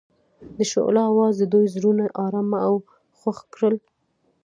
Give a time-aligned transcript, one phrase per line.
[0.55, 2.75] د شعله اواز د دوی زړونه ارامه او
[3.19, 3.75] خوښ کړل.